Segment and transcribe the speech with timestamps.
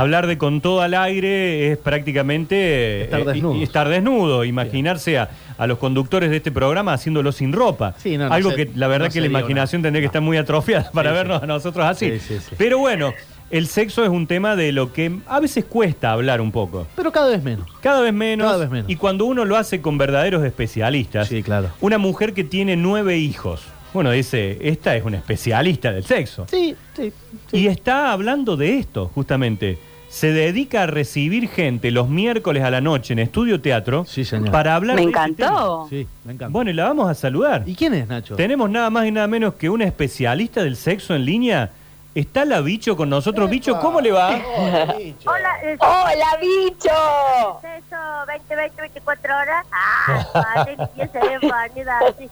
[0.00, 3.56] Hablar de con todo al aire es prácticamente Estar eh, desnudos.
[3.58, 4.44] y estar desnudo.
[4.44, 7.94] Imaginarse a, a los conductores de este programa haciéndolo sin ropa.
[7.98, 10.22] Sí, no, no Algo sé- que la verdad no que la imaginación tendría que estar
[10.22, 12.10] muy atrofiada para Sí, vernos a nosotros así.
[12.12, 12.54] Sí, sí, sí.
[12.58, 13.12] Pero bueno,
[13.50, 16.86] el sexo es un tema de lo que a veces cuesta hablar un poco.
[16.96, 17.66] Pero cada vez menos.
[17.80, 18.46] Cada vez menos.
[18.46, 18.90] Cada vez menos.
[18.90, 21.28] Y cuando uno lo hace con verdaderos especialistas.
[21.28, 21.70] Sí, claro.
[21.80, 23.62] Una mujer que tiene nueve hijos.
[23.96, 26.44] Bueno, dice, esta es una especialista del sexo.
[26.50, 27.10] Sí, sí.
[27.50, 29.78] Y está hablando de esto, justamente.
[30.10, 34.50] Se dedica a recibir gente los miércoles a la noche en Estudio Teatro Sí, señor.
[34.50, 35.86] para hablar Me de este encantó.
[35.88, 36.44] Sí, me encanta.
[36.44, 36.48] tema.
[36.50, 37.62] Bueno, y la vamos a saludar.
[37.64, 38.36] ¿Y quién es, Nacho?
[38.36, 41.70] Tenemos nada más y nada menos que una especialista del sexo en línea.
[42.14, 43.48] Está la Bicho con nosotros.
[43.48, 44.28] Bicho, ¿cómo le va?
[44.28, 47.60] Hola, es ¡Hola, bicho!
[47.62, 49.66] eso, 20, 20, 24 horas.
[49.72, 52.28] Ah, vale, ya se ve vanidad así.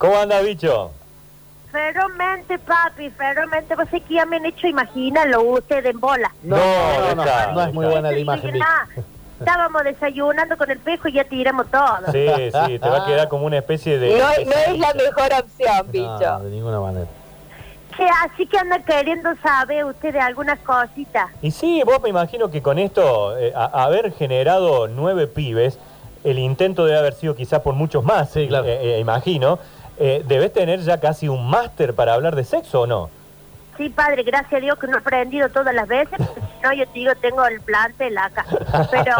[0.00, 0.92] ¿Cómo anda, Bicho?
[1.70, 3.76] Ferozmente, papi, ferozmente.
[3.76, 6.32] Vos sé que ya me han hecho, imagínalo, usted en bola.
[6.42, 7.52] No, no, no, está.
[7.52, 8.58] no es muy buena la imagen.
[8.58, 8.66] "Nah,
[9.38, 11.98] Estábamos desayunando con el pejo y ya tiramos todo.
[12.12, 12.26] Sí,
[12.66, 14.18] sí, te va a quedar como una especie de...
[14.18, 16.38] No, no es la mejor opción, No, bicho.
[16.44, 17.06] de ninguna manera.
[17.96, 21.28] Che, así que anda queriendo saber usted de algunas cositas.
[21.42, 25.78] Y sí, vos me imagino que con esto, eh, a- haber generado nueve pibes,
[26.24, 28.66] el intento debe haber sido quizás por muchos más, Sí, claro.
[28.66, 29.58] eh, eh, imagino.
[30.02, 33.10] Eh, debes tener ya casi un máster para hablar de sexo, ¿o no?
[33.76, 36.72] Sí, padre, gracias a Dios que no he aprendido todas las veces, porque si no,
[36.74, 38.44] yo te digo, tengo el plantel acá.
[38.90, 39.14] Pero,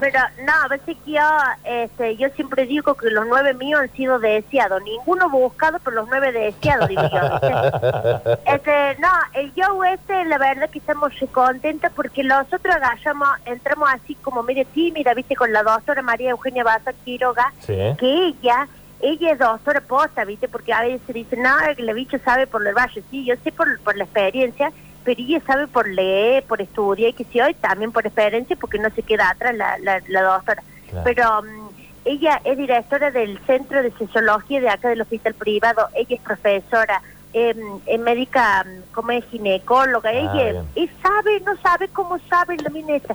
[0.00, 1.20] pero no, a veces que yo,
[1.64, 4.82] este, yo siempre digo que los nueve míos han sido deseados.
[4.82, 7.20] Ninguno buscado, pero los nueve deseados, digo yo.
[7.20, 8.38] ¿viste?
[8.52, 14.14] Este, no, el yo este, la verdad que estamos contentos porque nosotros agachamos, entramos así
[14.16, 17.76] como medio tímida, viste, con la doctora María Eugenia Baza Quiroga, Sí.
[17.98, 18.66] que ella,
[19.00, 20.48] ella es doctora posta, ¿viste?
[20.48, 23.02] Porque a veces dicen, no, que la bicho sabe por el valle.
[23.10, 24.72] Sí, yo sé por, por la experiencia,
[25.04, 28.78] pero ella sabe por leer, por estudiar, y que sí, hoy también por experiencia, porque
[28.78, 30.62] no se queda atrás la, la, la doctora.
[30.90, 31.04] Claro.
[31.04, 31.68] Pero mm,
[32.04, 37.00] ella es directora del Centro de Sexología de acá del Hospital Privado, ella es profesora,
[37.34, 37.54] eh,
[37.86, 40.62] es médica, mm, como es ginecóloga, ella Ah, bien.
[40.74, 43.14] y sabe, no sabe cómo sabe la mineta.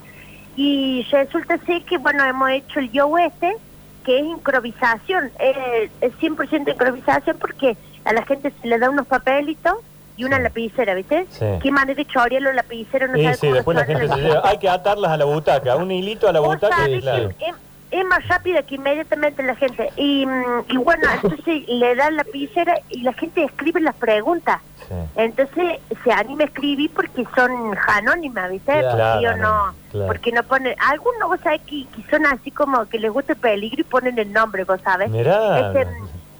[0.56, 3.56] Y resulta ser que, bueno, hemos hecho el yo este,
[4.04, 9.08] que es improvisación, eh, es 100% improvisación porque a la gente se le da unos
[9.08, 9.74] papelitos
[10.18, 10.44] y una Sí.
[10.44, 11.26] lapicera, ¿viste?
[11.30, 11.46] Sí.
[11.62, 14.16] Qué manera de chorearlo el lapicero, no Y sabe sí, cómo después la chorear gente
[14.16, 14.42] se lleva...
[14.50, 17.30] Hay que atarlas a la butaca, un hilito a la butaca y claro.
[17.38, 17.56] que es,
[17.94, 19.90] es más rápida que inmediatamente la gente.
[19.96, 20.26] Y,
[20.70, 24.60] y bueno, entonces le dan la lapicera y la gente escribe las preguntas.
[24.88, 24.96] Sí.
[25.16, 28.72] Entonces se anima a escribir porque son anónimas, ¿viste?
[28.72, 30.08] Claro, Porque yo no, claro.
[30.08, 33.40] porque no ponen, algunos vos sabés que, que son así como que les gusta el
[33.40, 35.10] peligro y ponen el nombre, vos sabés.
[35.10, 35.88] Mirá, Este,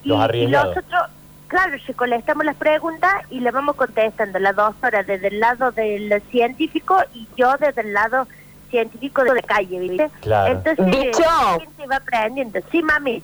[0.04, 1.02] y, los y nosotros,
[1.48, 5.72] claro, se colectamos las preguntas y le vamos contestando las dos horas desde el lado
[5.72, 8.28] del científico y yo desde el lado
[8.74, 10.10] científico de calle, ¿viste?
[10.22, 10.54] Claro.
[10.54, 11.22] Entonces Bicho.
[11.22, 12.60] la gente va aprendiendo.
[12.72, 13.22] Sí, mami.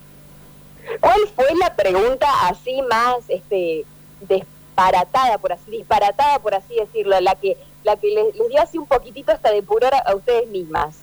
[1.00, 3.86] ¿Cuál fue la pregunta así más este
[4.22, 8.78] disparatada, por así disparatada, por así decirlo, la que la que les, les dio así
[8.78, 11.00] un poquitito hasta de pudor a, a ustedes mismas?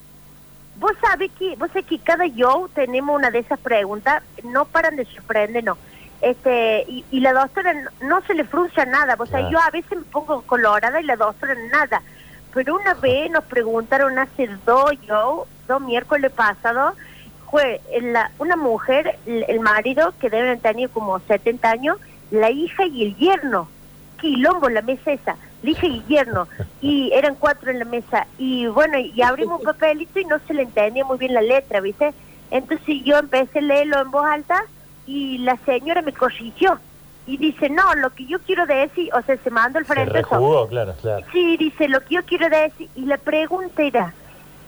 [0.77, 4.95] Vos sabés que, vos sabés que cada yo tenemos una de esas preguntas, no paran
[4.95, 5.77] de sorprendernos.
[6.21, 9.59] Este, y, y la doctora no, no se le fruncia nada, vos sabés, Claro.
[9.63, 12.01] yo a veces me pongo colorada y la doctora nada.
[12.53, 16.95] Pero una vez nos preguntaron hace dos yo, dos miércoles pasados,
[17.49, 21.97] fue la, una mujer, el, el marido, que deben tener como 70 años,
[22.31, 23.69] la hija y el yerno.
[24.19, 26.47] Quilombo la mesa esa, la hija y el yerno.
[26.81, 28.27] Y eran cuatro en la mesa.
[28.37, 31.79] Y bueno, y abrimos un papelito y no se le entendía muy bien la letra,
[31.79, 32.13] ¿viste?
[32.51, 34.63] Entonces yo empecé a leerlo en voz alta
[35.05, 36.79] y la señora me corrigió.
[37.27, 40.19] Y dice, no, lo que yo quiero decir, o sea, se mandó al Se frente.
[40.19, 40.29] eso.
[40.29, 41.25] rejugó, claro, claro.
[41.33, 44.13] Sí, dice, lo que yo quiero decir, y la pregunta era,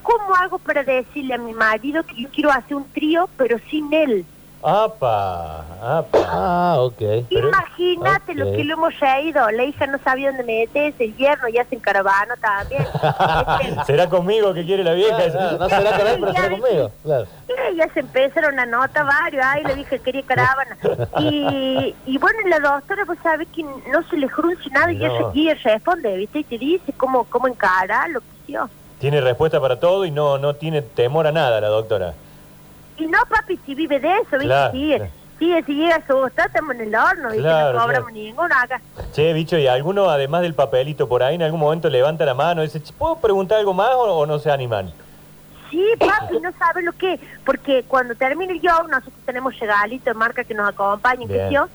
[0.04, 3.94] ¿cómo hago para decirle a mi marido que yo quiero hacer un trío, pero sin
[3.94, 4.26] él?
[4.62, 6.20] Apa, apa.
[6.28, 7.02] Ah, ok.
[7.30, 11.64] Imagínate lo que lo hemos reído, la hija no sabía dónde meterse, el yerno ya
[11.64, 12.86] se en caravana también.
[13.70, 15.16] Este, ¿Será conmigo que quiere la vieja?
[15.32, 16.92] Claro, no será con él, pero será conmigo.
[17.04, 17.28] Claro.
[17.72, 20.78] Y ya se empezaron a nota varios, ay, le dije que quería caravana.
[21.20, 25.06] Y, y bueno, la doctora, pues sabe que no se le frunce nada y No.
[25.06, 26.40] ella, y ella responde, ¿viste?
[26.40, 28.70] Y te dice cómo, cómo encarar lo que yo.
[29.00, 32.14] Tiene respuesta para todo y no, no tiene temor a nada la doctora.
[32.98, 34.46] Y no, papi, si vive de eso, ¿viste?
[34.46, 34.96] Claro, sí,
[35.40, 37.44] sí, si llega a su estamos en el horno, ¿viste?
[37.44, 38.24] Claro, no cobramos claro.
[38.26, 38.82] ninguno acá.
[39.14, 42.62] Che, bicho, ¿y alguno, además del papelito por ahí, en algún momento levanta la mano
[42.62, 44.92] y dice, "Che, ¿puedo preguntar algo más o, o no se animan?
[45.70, 50.14] Sí, papi, no sabe lo que, porque cuando termine el show, nosotros tenemos regalito de
[50.14, 51.68] marca que nos acompañen, que yo,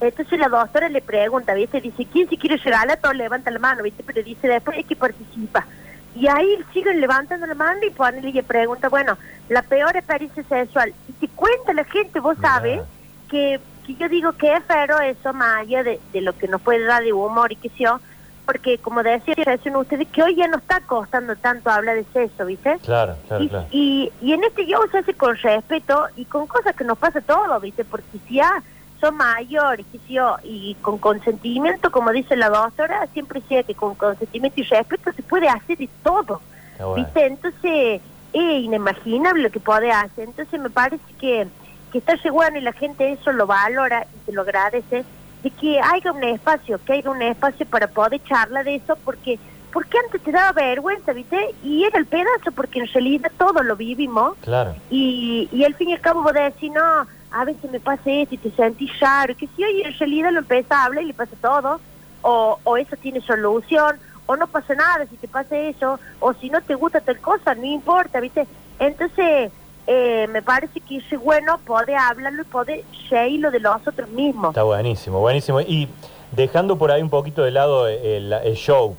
[0.00, 1.80] Entonces la doctora le pregunta, ¿viste?
[1.80, 2.98] Dice, ¿quién se quiere regalar?
[2.98, 4.02] Todo levanta la mano, ¿viste?
[4.04, 5.66] Pero dice, después hay que participa.
[6.14, 10.42] Y ahí siguen levantando la mano y ponen y le pregunta, bueno, la peor experiencia
[10.44, 10.92] sexual.
[11.08, 12.80] Y te cuenta la gente, vos sabes,
[13.28, 16.84] que, que yo digo que es fero eso, allá de, de lo que nos puede
[16.84, 18.00] dar de humor y que yo,
[18.48, 22.46] porque como decía recién ustedes, que hoy ya no está costando tanto hablar de sexo,
[22.46, 22.78] ¿viste?
[22.82, 23.66] Claro, claro, Y, claro.
[23.70, 27.18] y, y en este show se hace con respeto y con cosas que nos pasa
[27.18, 27.84] a todos, ¿viste?
[27.84, 28.62] Porque si ya
[29.02, 34.58] son mayores, yo, y con consentimiento, como dice la doctora, siempre decía que con consentimiento
[34.58, 36.40] y respeto se puede hacer de todo,
[36.78, 36.94] bueno.
[36.94, 37.26] ¿viste?
[37.26, 38.00] Entonces
[38.32, 40.24] es inimaginable lo que puede hacer.
[40.24, 41.46] Entonces me parece que,
[41.92, 45.04] que está bueno y la gente eso lo valora y se lo agradece,
[45.42, 49.38] de que haya un espacio, que haya un espacio para poder charlar de eso, porque
[49.72, 51.54] porque antes te daba vergüenza, ¿viste?
[51.62, 54.74] Y era el pedazo, porque en realidad todo lo vivimos Claro.
[54.90, 58.34] y, y al fin y al cabo vos decís, no, a veces me pasa esto
[58.34, 61.14] y te sentís raro, que si hoy en realidad lo empieza a hablar y le
[61.14, 61.80] pasa todo,
[62.22, 66.48] o, o eso tiene solución, o no pasa nada si te pasa eso, o si
[66.48, 68.46] no te gusta tal cosa, no importa, ¿viste?
[68.78, 69.52] Entonces,
[69.90, 74.50] eh, me parece que es bueno poder hablarlo y poder reírlo de los otros mismos.
[74.50, 75.62] Está buenísimo, buenísimo.
[75.62, 75.88] Y
[76.32, 78.96] dejando por ahí un poquito de lado el, el show,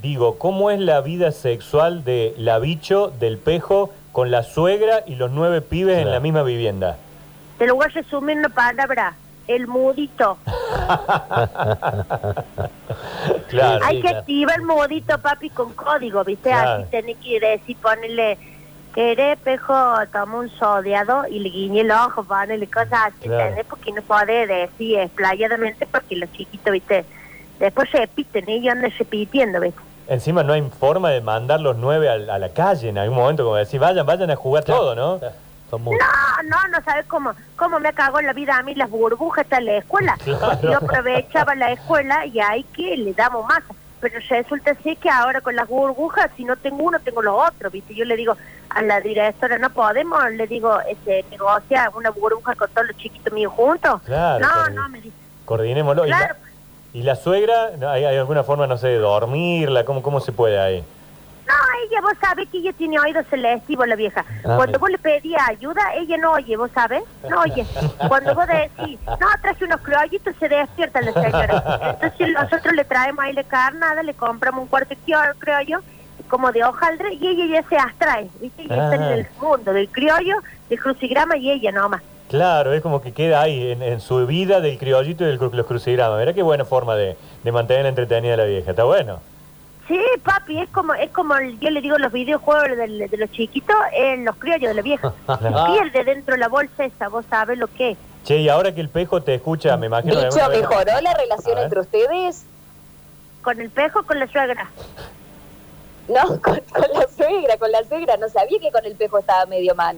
[0.00, 5.16] digo, ¿cómo es la vida sexual de la bicho, del pejo, con la suegra y
[5.16, 6.96] los nueve pibes en la misma vivienda?
[7.58, 9.14] Te lo voy a resumir en una palabra,
[9.46, 10.38] el mudito.
[13.48, 13.84] Claro.
[13.84, 14.18] Hay Sí, que claro.
[14.20, 16.50] activar el modito, papi, con código, ¿viste?
[16.50, 16.82] Claro.
[16.82, 18.38] Así tenés que decir, ponerle,
[18.94, 19.74] querés, pejo,
[20.12, 23.40] toma un sodeado y le guiñe el ojo, ponerle cosas así, Claro.
[23.40, 23.66] ¿entendés?
[23.66, 27.04] Porque no puede decir explayadamente porque los chiquitos, ¿viste?
[27.58, 29.80] Después repiten, ellos andan repitiendo, ¿viste?
[30.08, 33.44] Encima no hay forma de mandar los nueve al- a, la calle en algún momento,
[33.44, 35.20] como decir, vayan, vayan a jugar todo, ¿no?
[35.70, 35.96] Son muy...
[35.96, 39.44] No, no, no sabes cómo, cómo me cagó en la vida a mí las burbujas
[39.44, 40.16] hasta la escuela.
[40.24, 40.58] Claro.
[40.62, 43.62] Yo aprovechaba la escuela y ahí que le damos más.
[44.00, 47.70] Pero resulta ser que ahora con las burbujas, si no tengo uno, tengo los otros,
[47.70, 47.94] ¿viste?
[47.94, 48.34] Yo le digo
[48.70, 53.32] a la directora, no podemos, le digo, este, negocia una burbuja con todos los chiquitos
[53.32, 54.00] míos juntos.
[54.04, 54.72] Claro, no, claro.
[54.74, 55.16] no, me dice.
[55.44, 56.06] Coordinémoslo.
[56.06, 56.34] ¿Y la- Claro.
[56.92, 57.70] ¿Y la suegra?
[57.92, 59.84] ¿Hay, hay alguna forma, no sé, de dormirla?
[59.84, 60.84] ¿Cómo, cómo se puede ahí?
[61.46, 61.54] No,
[61.86, 64.24] ella, vos sabés que ella tiene oído selectivo, la vieja.
[64.44, 67.64] Ah, Cuando vos le pedías ayuda, ella no oye, vos sabés, no oye.
[68.08, 71.96] Cuando vos decís, no, traje unos criollitos, se despierta la señora.
[72.02, 75.80] Entonces nosotros le traemos ahí la carnada, le compramos un cuarto de criollo,
[76.30, 78.62] como de hojaldre, y ella ya se abstrae, ¿viste?
[78.62, 79.14] Y está en Ah.
[79.14, 80.36] el mundo del criollo,
[80.70, 82.00] del crucigrama, y ella nomás.
[82.28, 85.66] Claro, es como que queda ahí en, en su vida del criollito y de los
[85.66, 86.16] crucigramas.
[86.16, 88.70] Verá qué buena forma de, de mantener entretenida a la vieja.
[88.70, 89.20] Está bueno.
[89.88, 93.30] Sí, papi, es como, es como el- yo le digo los videojuegos de, de los
[93.32, 95.12] chiquitos, en los criollos de la vieja.
[95.26, 97.98] Se pierde dentro de la bolsa esa, vos sabés lo que es.
[98.24, 100.14] Che, y ahora que el pejo te escucha, me imagino...
[100.14, 102.44] vez- ¿mejoró la relación entre ustedes?
[103.42, 104.70] Con el pejo, con la suegra.
[106.14, 108.16] No, con, con la suegra, con la suegra.
[108.16, 109.96] No sabía que con el pejo estaba medio mal.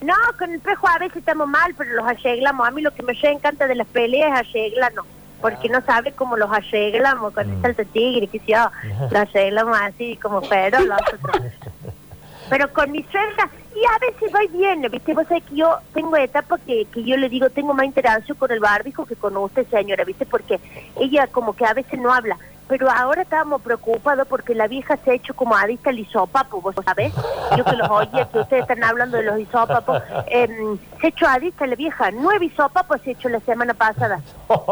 [0.00, 2.66] No, con el pejo a veces estamos mal, pero los arreglamos.
[2.66, 5.06] A mí lo que me encanta de las peleas es arreglarnos.
[5.40, 7.62] Porque no sabe cómo los arreglamos con el Mm.
[7.62, 8.58] salto tigre, que yo,
[9.10, 11.20] los arreglamos así como feroz nosotros.
[12.48, 15.14] Pero con mi suegra, y a veces va y viene, ¿viste?
[15.14, 18.50] Vos sabés que yo tengo etapas que, que yo le digo, tengo más interacción con
[18.52, 20.26] el barbijo que con usted, señora, ¿viste?
[20.26, 20.60] Porque
[21.00, 22.36] ella como que a veces no habla.
[22.72, 26.74] Pero ahora estábamos preocupados porque la vieja se ha hecho como adicta al hisopapo, ¿vos
[26.82, 27.12] sabés?
[27.54, 30.02] Yo que los oía, que ustedes están hablando de los hisopapos.
[30.26, 32.10] em, se ha hecho adicta la vieja.
[32.12, 34.22] Nueve hisopapos se ha hecho la semana pasada.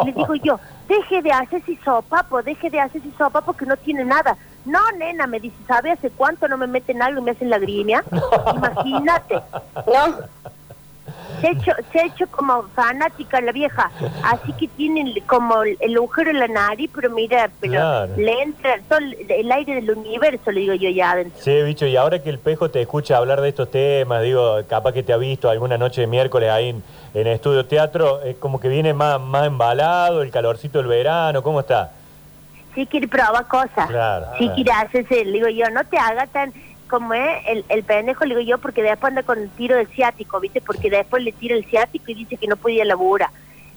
[0.06, 3.76] Le digo yo, deje de hacer ese hisopapo, deje de hacer ese hisopapo que no
[3.76, 4.34] tiene nada.
[4.64, 8.02] No, nena, me dice, ¿sabe hace cuánto no me meten algo y me hacen lagrimia?
[8.54, 9.42] Imagínate.
[9.74, 10.50] ¿No?
[11.40, 13.90] Se ha, hecho, se ha hecho como fanática la vieja,
[14.24, 18.12] así que tiene como el, el agujero en la nariz, pero mira, pero Claro.
[18.16, 21.40] le entra todo el, aire del universo, le digo yo ya adentro.
[21.42, 24.92] Sí, bicho, y ahora que el pejo te escucha hablar de estos temas, digo, capaz
[24.92, 26.82] que te ha visto alguna noche de miércoles ahí en,
[27.14, 31.60] en Estudio Teatro, es como que viene más, más embalado, el calorcito del verano, ¿cómo
[31.60, 31.92] está?
[32.74, 36.52] Sí quiere probar cosas, Claro, sí quiere hacerse, le digo yo, no te haga tan
[36.90, 39.86] como es el, el pendejo, le digo yo, porque después anda con el tiro del
[39.86, 40.60] ciático, ¿viste?
[40.60, 43.30] Porque después le tira el ciático y dice que no podía laburar.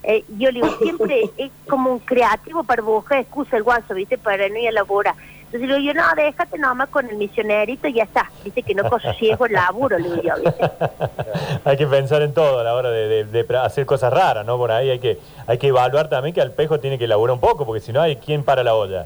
[0.04, 4.18] Eh, yo le digo, siempre es como un creativo para buscar excusa el guaso, ¿viste?
[4.18, 5.14] Para no ir a laburar.
[5.46, 8.30] Entonces le digo yo, no, déjate nomás con el misionerito y ya está.
[8.44, 10.72] Dice que no consigo el laburo, le digo yo, ¿viste?
[11.64, 14.58] hay que pensar en todo a la hora de, de- de hacer cosas raras, ¿no?
[14.58, 17.40] Por ahí hay que, hay que evaluar también que al pejo tiene que laburar un
[17.40, 19.06] poco, porque si no hay quien para la olla.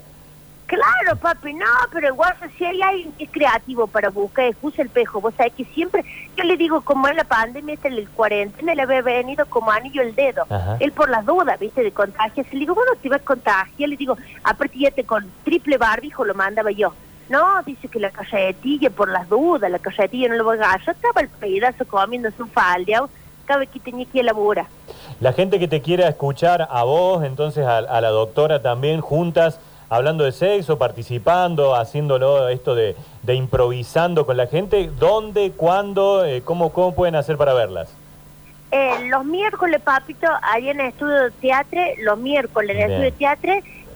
[0.67, 4.89] Claro, papi, no, pero igual si hay alguien que es creativo para buscar, usa el
[4.89, 6.03] pejo, vos sabés que siempre,
[6.36, 10.01] yo le digo, como en la pandemia, este, el cuarentena, le había venido como anillo
[10.01, 10.75] el dedo, Ajá.
[10.81, 13.95] él por las dudas, viste, de contagios, le digo, bueno, te vas a contagiar, le
[13.95, 16.93] digo, aparte ya te con triple barbijo lo mandaba yo,
[17.29, 20.86] no, dice que la cajetilla por las dudas, la cajetilla no lo voy a agarrar,
[20.86, 23.07] yo estaba el pedazo comiendo su falda,
[23.45, 24.65] cada vez que tenía que ir a laburar.
[25.21, 29.62] La gente que te quiera escuchar a vos, entonces a, a la doctora también, juntas,
[29.89, 36.41] hablando de sexo, participando, haciéndolo esto de, de improvisando con la gente, ¿dónde, cuándo, eh,
[36.44, 37.89] cómo, cómo pueden hacer para verlas?
[38.72, 43.06] Eh, los miércoles, papito, ahí en el estudio de teatro, los miércoles en el estudio
[43.06, 43.53] de teatro,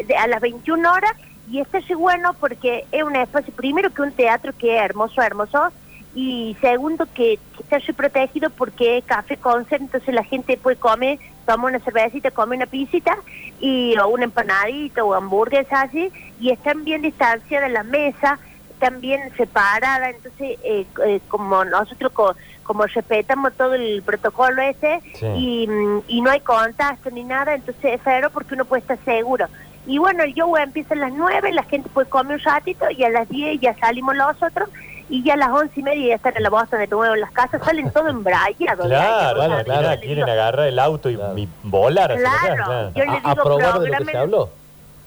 [0.08, 1.12] de- a las 21 horas,
[1.50, 5.22] y este es bueno porque es un espacio, primero que un teatro que es hermoso,
[5.22, 5.70] hermoso,
[6.13, 10.75] y segundo que, que está muy protegido porque es café concert, entonces la gente puede
[10.77, 13.18] comer, toma una cervecita, come una pisita,
[13.60, 18.39] y, o una empanadita o hamburguesa así, y están bien distanciadas las mesas,
[18.80, 25.25] también separada, entonces eh, eh, como nosotros co- como respetamos todo el protocolo ese Sí.
[25.38, 25.68] y,
[26.08, 29.46] y no hay contacto ni nada, entonces es feo porque uno puede estar seguro.
[29.86, 33.03] Y bueno, el show empieza a las 9, la gente puede comer un ratito y
[33.03, 34.70] a las 10 ya salimos nosotros
[35.12, 37.22] y ya a las once y media ya están en la bosta de nuevo en
[37.22, 38.86] las casas, salen todo embrayados.
[38.86, 39.48] ahí, Claro, ¿no?
[39.48, 41.38] claro, claro, quieren digo, agarrar el auto y, Claro.
[41.38, 42.91] y volar Claro, claro.
[42.96, 44.50] yo le A, a digo, probar de lo que se habló.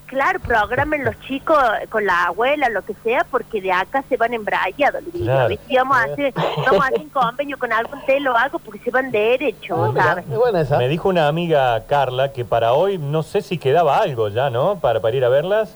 [0.06, 1.58] Claro, programen los chicos
[1.88, 5.02] con la abuela, lo que sea, porque de acá se van embrayados.
[5.02, 5.48] le digo, Claro.
[5.48, 5.76] ¿viste?
[5.76, 6.34] vamos, a hacer,
[6.66, 10.24] vamos a hacer un convenio con algún telo o algo porque se van derecho, ¿sabes?
[10.30, 10.76] Es buena esa.
[10.78, 14.76] Me dijo una amiga Carla que para hoy no sé si quedaba algo ya, ¿no?
[14.78, 15.74] Para, para ir a verlas.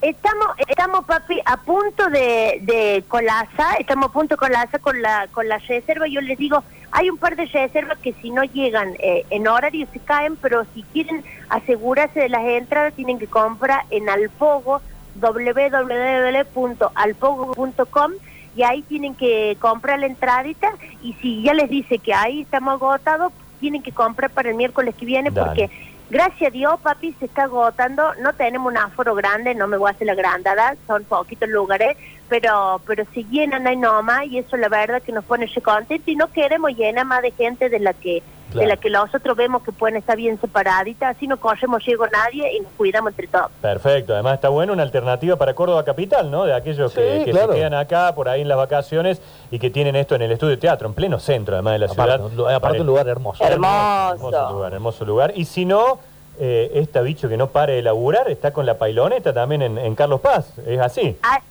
[0.00, 5.26] Estamos, estamos papi, a punto de, de colasa, estamos a punto de colasa con la,
[5.32, 6.06] con la reserva.
[6.06, 6.62] Yo les digo,
[6.92, 10.64] hay un par de reservas que si no llegan eh, en horario se caen, pero
[10.72, 14.80] si quieren asegurarse de las entradas tienen que comprar en Alfogo,
[15.16, 18.12] www.alfogo.com
[18.54, 20.70] y ahí tienen que comprar la entradita
[21.02, 24.94] y si ya les dice que ahí estamos agotados, tienen que comprar para el miércoles
[24.94, 25.68] que viene porque
[26.10, 28.14] Gracias a Dios, papi, se está agotando.
[28.22, 31.98] No tenemos un aforo grande, no me voy a hacer la grandada, son poquitos lugares,
[32.30, 36.16] pero pero se llenan ahí nomás y eso la verdad que nos pone contentos y
[36.16, 38.60] no queremos llenar más de gente de la que Claro.
[38.60, 42.08] de la que nosotros vemos que pueden estar bien separaditas, así no corremos riesgo a
[42.08, 43.50] nadie y nos cuidamos entre todos.
[43.60, 46.44] Perfecto, además está bueno una alternativa para Córdoba Capital, ¿no?
[46.44, 47.52] De aquellos que, Sí, que claro.
[47.52, 50.52] se quedan acá por ahí en las vacaciones y que tienen esto en el estudio
[50.52, 52.48] de teatro, en pleno centro además de la Aparte, ciudad.
[52.48, 53.44] un aparte un lugar hermoso.
[53.44, 54.14] Hermoso.
[54.14, 55.32] Hermoso lugar, hermoso lugar.
[55.36, 55.98] Y si no,
[56.40, 59.94] eh, esta bicho que no pare de laburar está con la pailoneta también en, en
[59.94, 61.16] Carlos Paz, ¿es así?
[61.22, 61.42] Así,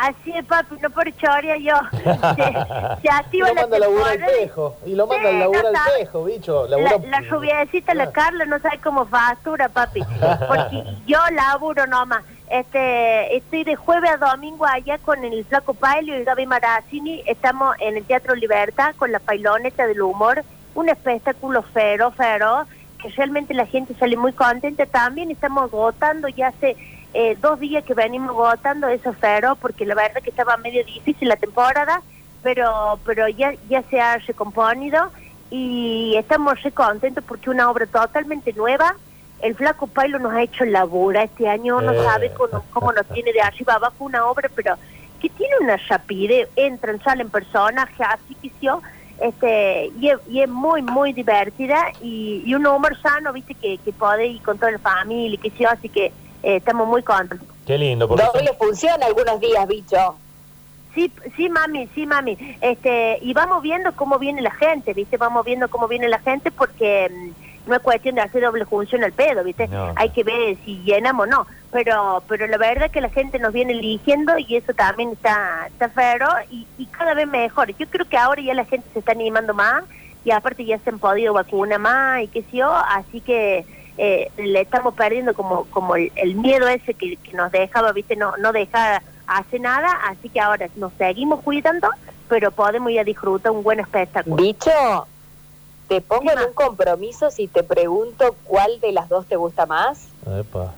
[0.00, 1.74] así es, papi, no por choria yo.
[1.92, 4.76] Se, se Y lo la manda a laburar al pejo.
[4.86, 5.98] Y lo manda Sí, a laburar no al sabe.
[6.00, 6.66] pejo, bicho.
[6.68, 8.12] La, Labura- la rubiecita, la Ah.
[8.12, 10.02] Carla, no sabe cómo factura, papi.
[10.48, 12.22] Porque yo laburo nomás.
[12.48, 17.22] Este, estoy de jueves a domingo allá con el Flaco Pailo y Gaby Marazzini.
[17.26, 20.44] Estamos en el Teatro Libertad con la pailoneta del humor.
[20.74, 22.66] Un espectáculo fero, fero,
[23.02, 24.86] que realmente la gente sale muy contenta.
[24.86, 26.76] También estamos agotando ya hace
[27.18, 31.28] eh, dos días que venimos agotando eso fero, porque la verdad que estaba medio difícil
[31.28, 32.02] la temporada,
[32.42, 35.10] pero pero ya ya se ha recomponido
[35.50, 38.88] y estamos re contentos porque una obra totalmente nueva.
[39.40, 42.04] El Flaco Pailo nos ha hecho labura este año, no Eh.
[42.04, 44.76] sabe cómo, cómo nos tiene de arriba abajo una obra, pero
[45.20, 48.80] que tiene una rapidez, entran, salen personajes, así que yo,
[49.20, 53.78] este, y es, y es muy, muy divertida y, y un humor sano, viste, que,
[53.78, 56.12] que puede ir con toda la familia, y que yo, así que
[56.42, 57.46] eh, estamos muy contentos.
[57.66, 60.16] Qué lindo, porque son- Doble función algunos días, bicho.
[60.94, 62.56] Sí, sí, mami, sí, mami.
[62.60, 65.16] Este, y vamos viendo cómo viene la gente, ¿viste?
[65.18, 69.04] Vamos viendo cómo viene la gente porque mm, no es cuestión de hacer doble función
[69.04, 69.68] al pedo, ¿viste?
[69.68, 69.92] No.
[69.96, 71.46] Hay que ver si llenamos o no.
[71.70, 75.66] Pero pero la verdad es que la gente nos viene eligiendo y eso también está,
[75.66, 77.76] está feo y, y cada vez mejor.
[77.76, 79.84] Yo creo que ahora ya la gente se está animando más
[80.24, 83.66] y aparte ya se han podido vacunar más y qué sé yo, así que
[83.98, 88.16] eh, le estamos perdiendo como como el, el miedo ese que, que nos dejaba, ¿viste?
[88.16, 91.88] No, no dejar hace nada, así que ahora nos seguimos cuidando,
[92.28, 94.36] pero podemos ir a disfrutar un buen espectáculo.
[94.36, 94.70] Bicho,
[95.88, 100.08] te pongo en un compromiso si te pregunto cuál de las dos te gusta más.
[100.26, 100.72] Epa.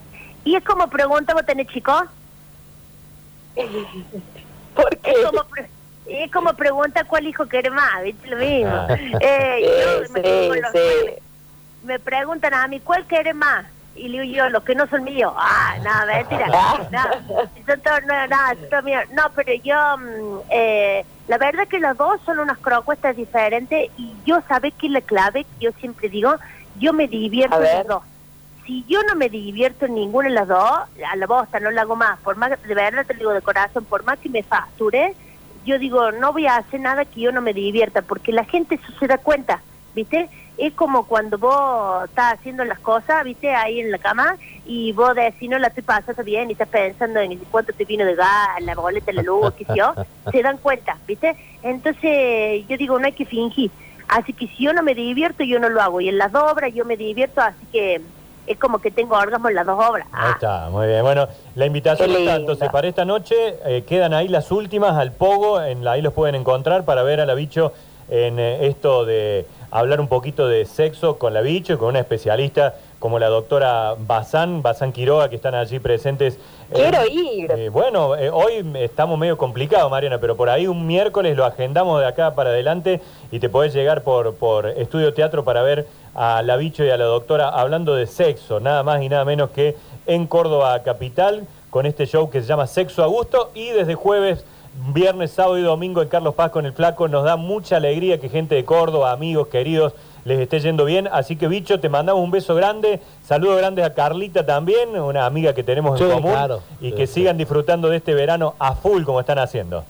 [0.44, 2.02] Y es como pregunta, ¿vos tenés chicos?
[4.74, 5.68] Porque Es como, pre-
[6.06, 8.28] es como pregunta cuál hijo quiere más, ¿viste?
[8.28, 8.70] Lo mismo.
[8.72, 8.86] Ah.
[9.20, 11.22] Eh, yo Sí, me, sí, los- sí.
[11.82, 13.66] Me preguntan a mí, ¿cuál quiere más?
[13.94, 15.32] Y le digo yo, los que no son míos.
[15.36, 16.46] Ah, no, mentira.
[16.90, 17.02] No,
[17.66, 19.04] son todos, no, no, son todos míos.
[19.12, 24.14] No, pero yo, mm, eh, la verdad que los dos son unas propuestas diferentes y
[24.24, 25.46] yo, ¿sabes qué es la clave?
[25.60, 26.34] Yo siempre digo,
[26.78, 28.02] yo me divierto A en los dos.
[28.66, 30.80] si yo no me divierto en ninguna de las dos,
[31.10, 33.42] a la bosta no la hago más, por más, de verdad te lo digo de
[33.42, 35.14] corazón, por más que me facture,
[35.64, 38.76] yo digo, no voy a hacer nada que yo no me divierta, porque la gente
[38.76, 39.60] eso se da cuenta,
[39.94, 40.28] ¿viste?
[40.58, 43.54] Es como cuando vos estás haciendo las cosas, ¿viste?
[43.54, 44.36] Ahí en la cama,
[44.66, 48.04] y vos decís, no la estoy pasando bien, y estás pensando en cuánto te vino
[48.04, 49.94] de gas, la boleta, la luz, qué sé yo,
[50.32, 51.36] se dan cuenta, ¿viste?
[51.62, 53.70] Entonces, yo digo, no hay que fingir.
[54.08, 56.00] Así que si yo no me divierto, yo no lo hago.
[56.00, 58.00] Y en las dos obras yo me divierto, así que
[58.46, 60.06] es como que tengo orgasmo en las dos obras.
[60.12, 61.02] Ahí Ah, está, muy bien.
[61.02, 63.34] Bueno, la invitación está entonces para esta noche.
[63.66, 65.60] eh, quedan ahí las últimas al Pogo.
[65.62, 67.72] En la, ahí los pueden encontrar para ver a la bicho
[68.08, 72.00] en eh, esto de hablar un poquito de sexo con la bicho y con una
[72.00, 76.34] especialista como la doctora Bazán, Bazán Quiroga, que están allí presentes.
[76.70, 77.50] Eh, Quiero ir.
[77.50, 82.00] eh, bueno, eh, hoy estamos medio complicados, Mariana, pero por ahí un miércoles lo agendamos
[82.00, 86.42] de acá para adelante y te podés llegar por, por Estudio Teatro para ver a
[86.42, 89.76] la bicho y a la doctora hablando de sexo, nada más y nada menos que
[90.06, 94.44] en Córdoba Capital, con este show que se llama Sexo a Gusto y desde jueves,
[94.92, 97.08] viernes, sábado y domingo en Carlos Paz con el Flaco.
[97.08, 99.94] Nos da mucha alegría que gente de Córdoba, amigos, queridos,
[100.24, 101.08] les esté yendo bien.
[101.10, 103.00] Así que, bicho, te mandamos un beso grande.
[103.24, 106.32] Saludos grandes a Carlita también, una amiga que tenemos en Sí, común.
[106.32, 106.60] claro.
[106.80, 107.14] Y Sí, que sí.
[107.14, 109.84] sigan disfrutando de este verano a full como están haciendo.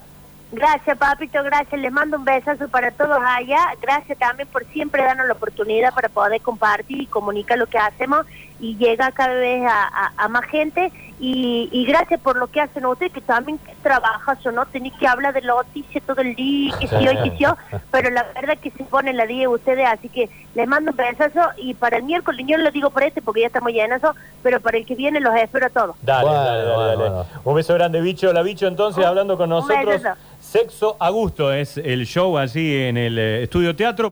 [0.51, 1.79] Gracias, papito, gracias.
[1.79, 3.59] Les mando un besazo para todos allá.
[3.83, 8.25] Gracias también por siempre darnos la oportunidad para poder compartir y comunicar lo que hacemos
[8.61, 10.93] y llegar cada vez a, a- a más gente.
[11.21, 15.09] Y, y gracias por lo que hacen ustedes, que también trabajas o no, tenéis que
[15.09, 17.57] hablar de la noticia todo el día, que sí, hoy, que sí, yo,
[17.91, 21.41] pero la verdad que se ponen la día ustedes, así que les mando un besazo
[21.57, 24.01] y para el miércoles, yo no lo digo por este porque ya estamos llenos,
[24.45, 25.97] pero para el que viene los espero a todos.
[26.03, 26.97] Dale, Bueno, dale, dale, bueno, dale.
[27.11, 27.27] bueno.
[27.45, 28.33] Un beso grande, bicho.
[28.33, 30.01] La bicho, entonces, Un- hablando con nosotros.
[30.41, 34.07] Sexo a gusto es el show allí en el eh, estudio teatro.